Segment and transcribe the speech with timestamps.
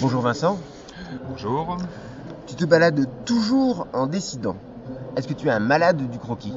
[0.00, 0.58] Bonjour Vincent.
[1.28, 1.78] Bonjour.
[2.46, 4.56] Tu te balades toujours en décidant.
[5.16, 6.52] Est-ce que tu es un malade du croquis?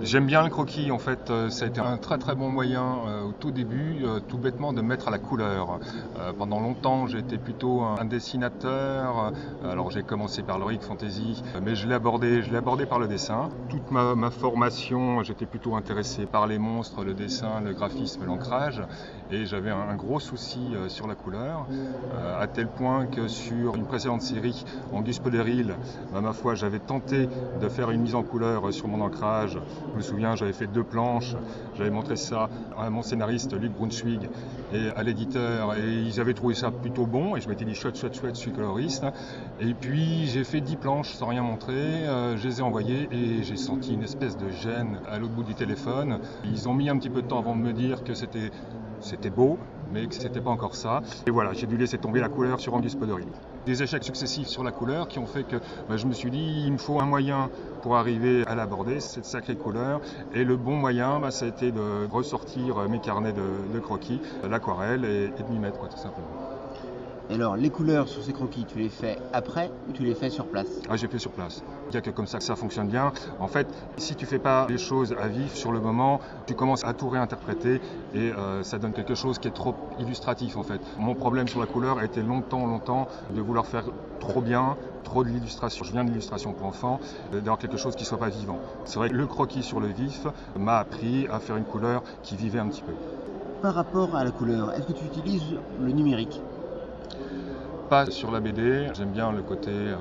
[0.00, 2.98] J'aime bien le croquis, en fait, euh, ça a été un très très bon moyen
[3.08, 5.80] euh, au tout début, euh, tout bêtement, de mettre à la couleur.
[6.38, 9.32] pendant longtemps, été plutôt un, dessinateur.
[9.60, 13.08] alors j'ai commencé par l'heroic fantasy, mais je l'ai abordé, je l'ai abordé par le
[13.08, 13.48] dessin.
[13.68, 18.82] Toute ma, ma formation, j'étais plutôt intéressé par les monstres, le dessin, le graphisme, l'ancrage,
[19.30, 21.66] et j'avais un, gros souci sur la couleur,
[22.10, 25.76] à tel point que sur une précédente série, Angus Poderil,
[26.10, 29.58] bah, ma foi, j'avais tenté de faire une mise en couleur sur mon ancrage
[29.92, 31.36] je me souviens, j'avais fait deux planches,
[31.78, 34.28] j'avais montré ça à mon scénariste Luc Brunswig
[34.74, 37.96] et à l'éditeur, et ils avaient trouvé ça plutôt bon, et je m'étais dit chouette,
[37.96, 39.06] chouette, chouette, je suis coloriste.
[39.60, 43.44] Et puis j'ai fait dix planches sans rien montrer, euh, je les ai envoyées et
[43.44, 46.18] j'ai senti une espèce de gêne à l'autre bout du téléphone.
[46.44, 49.58] Ils ont mis un petit peu de temps avant de me dire que c'était beau,
[49.92, 51.02] mais que c'était pas encore ça.
[51.26, 53.26] Et voilà, j'ai dû laisser tomber la couleur sur Angus Podori.
[53.66, 55.56] Des échecs successifs sur la couleur qui ont fait que
[55.88, 57.50] bah, je me suis dit, il me faut un moyen
[57.82, 60.00] pour arriver à l'aborder, cette sacrée couleur.
[60.34, 65.04] Et le bon moyen, bah, ça a été de ressortir mes carnets de, croquis, l'aquarelle,
[65.04, 66.28] et, et de m'y mettre, quoi, tout simplement.
[67.30, 70.30] Et alors, les couleurs sur ces croquis, tu les fais après ou tu les fais
[70.30, 70.80] sur place?
[70.88, 71.62] Ah, j'ai fait sur place.
[71.88, 73.12] Il n'y a que comme ça que ça fonctionne bien.
[73.38, 76.84] En fait, si tu fais pas les choses à vif sur le moment, tu commences
[76.84, 77.82] à tout réinterpréter
[78.14, 80.80] et euh, ça donne quelque chose qui est trop illustratif en fait.
[80.98, 83.84] Mon problème sur la couleur a été longtemps, longtemps de vouloir faire
[84.20, 85.84] trop bien, trop de l'illustration.
[85.84, 87.00] Je viens de l'illustration pour enfants,
[87.32, 88.58] d'avoir quelque chose qui soit pas vivant.
[88.84, 90.26] C'est vrai que le croquis sur le vif
[90.58, 92.92] m'a appris à faire une couleur qui vivait un petit peu.
[93.62, 96.40] Par rapport à la couleur, est-ce que tu utilises le numérique?
[97.88, 99.96] Pas sur la BD, j'aime bien le côté, euh,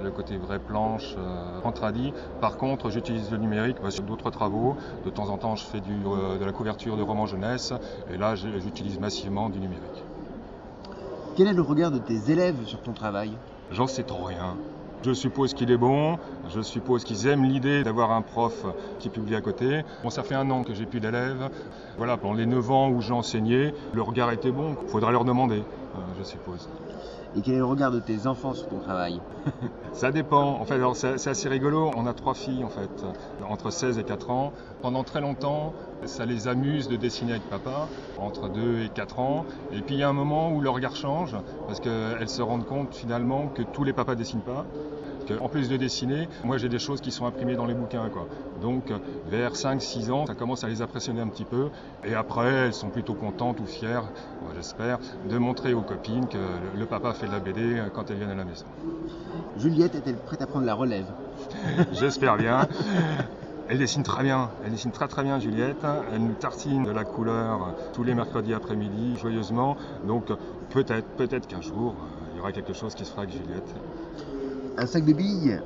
[0.00, 1.72] le côté vraie planche euh, en.
[2.40, 4.76] Par contre, j'utilise le numérique bah, sur d'autres travaux.
[5.04, 7.72] De temps en temps, je fais du, euh, de la couverture de romans jeunesse
[8.08, 10.04] et là, j'utilise massivement du numérique.
[11.36, 13.32] Quel est le regard de tes élèves sur ton travail?
[13.72, 14.56] J'en sais trop rien.
[15.04, 16.18] Je suppose qu'il est bon,
[16.54, 18.66] je suppose qu'ils aiment l'idée d'avoir un prof
[19.00, 19.82] qui publie à côté.
[20.02, 21.50] Bon, ça fait un an que j'ai plus d'élèves.
[21.96, 24.76] Voilà, pendant les 9 ans où j'ai enseigné, le regard était bon.
[24.86, 25.64] Il faudra leur demander,
[26.16, 26.68] je suppose.
[27.34, 29.20] Et quel est le regard de tes enfants sur ton travail
[29.92, 30.60] Ça dépend.
[30.60, 31.90] En fait, alors c'est assez rigolo.
[31.96, 33.06] On a trois filles en fait,
[33.42, 34.52] entre 16 et 4 ans.
[34.80, 39.46] Pendant très longtemps, ça les amuse de dessiner avec papa, entre 2 et 4 ans.
[39.70, 41.36] Et puis il y a un moment où le regard change,
[41.66, 44.66] parce qu'elles se rendent compte finalement que tous les papas dessinent pas.
[45.40, 48.08] En plus de dessiner, moi j'ai des choses qui sont imprimées dans les bouquins.
[48.08, 48.26] Quoi.
[48.60, 48.92] Donc
[49.28, 51.68] vers 5-6 ans, ça commence à les impressionner un petit peu.
[52.04, 54.04] Et après, elles sont plutôt contentes ou fières,
[54.54, 56.38] j'espère, de montrer aux copines que
[56.78, 58.66] le papa fait de la BD quand elles viennent à la maison.
[59.58, 61.06] Juliette est-elle prête à prendre la relève?
[61.92, 62.66] J'espère bien.
[63.68, 67.04] Elle dessine très bien, elle dessine très très bien Juliette, elle nous tartine de la
[67.04, 70.26] couleur tous les mercredis après-midi joyeusement, donc
[70.70, 71.94] peut-être, peut-être qu'un jour
[72.32, 73.74] il y aura quelque chose qui se fera avec Juliette.
[74.78, 75.60] Un sac de billes,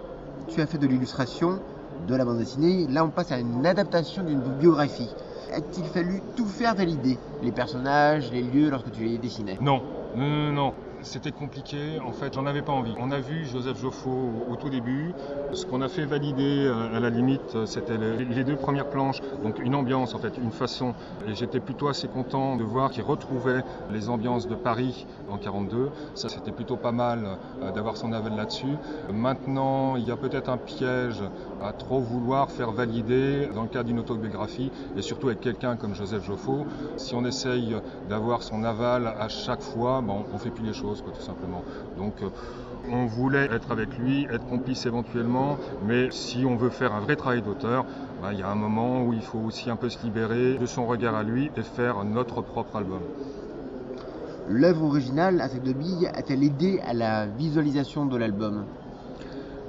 [0.48, 1.60] tu as fait de l'illustration,
[2.06, 5.14] de la bande dessinée, là on passe à une adaptation d'une biographie.
[5.52, 7.16] A-t-il fallu tout faire valider?
[7.40, 9.58] Les personnages, les lieux lorsque tu les dessinais?
[9.60, 9.80] Non,
[10.14, 11.98] non, non, c'était compliqué.
[12.04, 12.94] En fait, j'en avais pas envie.
[12.98, 14.10] On a vu Joseph Joffo
[14.50, 15.12] au, tout début.
[15.52, 19.20] Ce qu'on a fait valider, euh, à la limite, euh, c'était les, deux premières planches.
[19.42, 20.94] Donc une ambiance, en fait, une façon.
[21.28, 25.90] Et j'étais plutôt assez content de voir qu'il retrouvait les ambiances de Paris en 42.
[26.14, 28.76] Ça, c'était plutôt pas mal euh, d'avoir son aval là-dessus.
[29.12, 31.22] Maintenant, il y a peut-être un piège
[31.62, 35.94] à trop vouloir faire valider dans le cadre d'une autobiographie, et surtout avec quelqu'un comme
[35.94, 36.66] Joseph Joffo.
[36.96, 37.76] Si on essaye
[38.08, 41.62] d'avoir son aval à chaque fois, bon, on fait plus les choses tout simplement.
[41.96, 42.28] Donc euh,
[42.90, 47.16] on voulait être avec lui, être complice éventuellement, mais si on veut faire un vrai
[47.16, 47.84] travail d'auteur,
[48.22, 50.66] bah, il y a un moment où il faut aussi un peu se libérer de
[50.66, 53.00] son regard à lui et faire notre propre album.
[54.48, 58.64] L'œuvre originale, à de billes, a-t-elle aidé à la visualisation de l'album?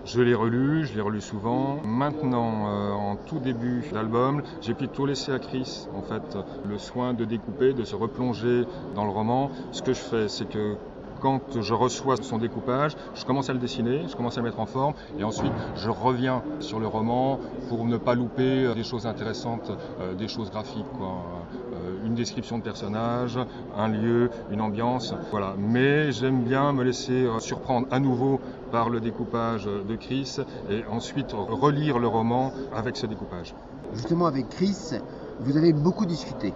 [0.06, 1.82] Je l'ai relu, je l'ai relu souvent.
[1.84, 7.14] Maintenant, euh, en tout début d'album, j'ai plutôt laissé à Chris, en fait, le soin
[7.14, 8.64] de découper, de se replonger
[8.96, 9.52] dans le roman.
[9.72, 10.78] Ce que je fais, c'est que
[11.20, 14.60] quand je reçois son découpage, je commence à le dessiner, je commence à le mettre
[14.60, 18.84] en forme, et ensuite je reviens sur le roman pour ne pas louper euh, des
[18.84, 19.72] choses intéressantes,
[20.02, 23.40] euh, des choses graphiques, euh, une description de personnage,
[23.76, 25.56] un lieu, une ambiance, voilà.
[25.58, 28.40] Mais j'aime bien me laisser surprendre à nouveau
[28.72, 30.38] par le découpage de Chris,
[30.70, 33.54] et ensuite relire le roman avec ce découpage.
[33.94, 34.94] Justement, avec Chris,
[35.40, 36.54] vous avez beaucoup discuté,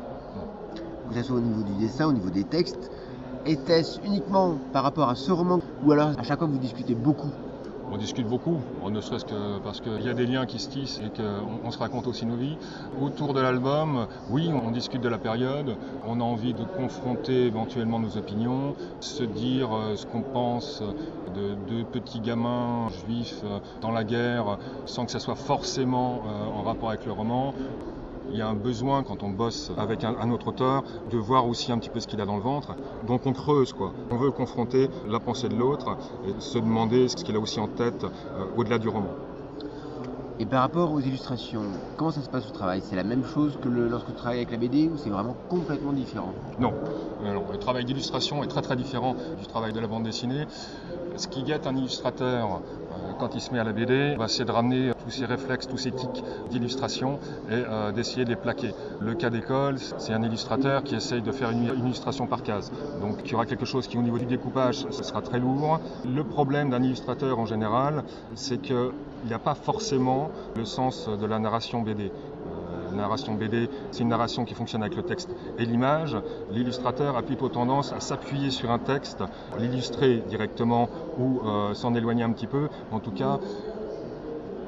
[1.09, 2.91] que ce soit au niveau du dessin, au niveau des textes.
[3.45, 7.31] Était-ce uniquement par rapport à ce roman ou alors à chaque fois vous discutez beaucoup
[7.91, 11.01] On discute beaucoup, ne serait-ce que parce qu'il y a des liens qui se tissent
[11.01, 12.57] et qu'on on se raconte aussi nos vies.
[13.01, 15.75] Autour de l'album, oui, on discute de la période,
[16.05, 20.83] on a envie de confronter éventuellement nos opinions, se dire euh, ce qu'on pense
[21.35, 26.45] de deux petits gamins juifs euh, dans la guerre sans que ça soit forcément euh,
[26.45, 27.53] en rapport avec le roman.
[28.31, 31.71] Il y a un besoin quand on bosse avec un, autre auteur de voir aussi
[31.71, 32.75] un petit peu ce qu'il a dans le ventre.
[33.05, 33.91] Donc on creuse quoi.
[34.09, 37.67] On veut confronter la pensée de l'autre et se demander ce qu'il a aussi en
[37.67, 39.13] tête euh, au-delà du roman.
[40.39, 41.63] Et par rapport aux illustrations,
[41.97, 42.81] comment ça se passe au travail?
[42.83, 45.91] C'est la même chose que lorsque tu travailles avec la BD ou c'est vraiment complètement
[45.91, 46.33] différent?
[46.57, 46.73] Non.
[47.21, 50.45] le travail d'illustration est très très différent du travail de la bande dessinée.
[51.15, 52.61] Ce qui guette un illustrateur
[52.91, 55.67] euh, quand il se met à la BD, bah, c'est de ramener tous ses réflexes,
[55.67, 57.19] tous ses tics d'illustration
[57.49, 58.73] et euh, d'essayer de les plaquer.
[58.99, 62.71] Le cas d'école, c'est un illustrateur qui essaye de faire une, illustration par case.
[63.01, 65.79] Donc il y aura quelque chose qui au niveau du découpage, ce sera très lourd.
[66.05, 68.03] Le problème d'un illustrateur en général,
[68.35, 68.91] c'est qu'il
[69.25, 72.11] n'y a pas forcément le sens de la narration BD
[72.91, 76.17] euh, narration BD, c'est une narration qui fonctionne avec le texte et l'image.
[76.51, 79.23] L'illustrateur a plutôt tendance à s'appuyer sur un texte,
[79.57, 82.69] l'illustrer directement ou euh, s'en éloigner un petit peu.
[82.91, 83.39] En tout cas,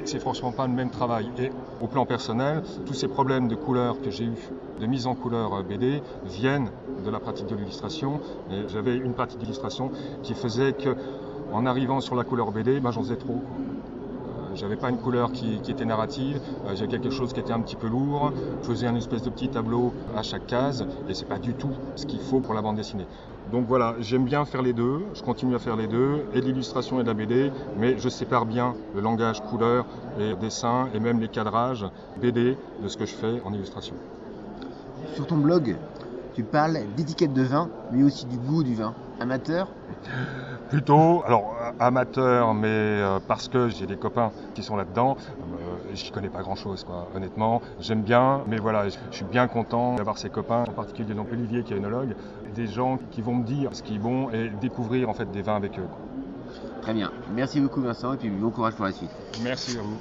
[0.05, 1.31] c'est franchement pas le même travail.
[1.37, 4.49] Et au plan personnel, tous ces problèmes de couleur que j'ai eu,
[4.79, 6.69] de mise en couleur euh, BD, viennent
[7.05, 8.19] de la pratique de l'illustration.
[8.69, 9.91] J'avais une pratique d'illustration
[10.23, 10.95] qui faisait que,
[11.51, 13.41] en arrivant sur la couleur BD, ben, j'en faisais trop.
[14.55, 17.75] J'avais pas une couleur qui, était narrative, euh, j'avais quelque chose qui était un petit
[17.75, 18.31] peu lourd.
[18.61, 21.71] Je faisais un espèce de petit tableau à chaque case et c'est pas du tout
[21.95, 23.07] ce qu'il faut pour la bande dessinée.
[23.51, 26.45] Donc voilà, j'aime bien faire les deux, je continue à faire les deux, et de
[26.45, 29.85] l'illustration et de la BD, mais je sépare bien le langage couleur
[30.19, 31.85] et dessin et même les cadrages
[32.21, 33.95] BD de ce que je fais en illustration.
[35.13, 35.75] Sur ton blog,
[36.33, 38.93] tu parles d'étiquette de vin, mais aussi du goût du vin.
[39.19, 39.67] Amateur
[40.69, 46.03] Plutôt, alors amateur, mais euh, parce que j'ai des copains qui sont là-dedans, euh, je
[46.05, 47.61] n'y connais pas grand-chose, quoi, honnêtement.
[47.79, 51.63] J'aime bien, mais voilà, je suis bien content d'avoir ces copains, en particulier donc Olivier
[51.63, 52.15] qui est œnologue,
[52.49, 55.41] des gens qui vont me dire ce qui est bon et découvrir en fait des
[55.41, 55.87] vins avec eux.
[56.81, 57.11] Très bien.
[57.31, 59.11] Merci beaucoup Vincent et puis bon courage pour la suite.
[59.41, 59.97] Merci à vous.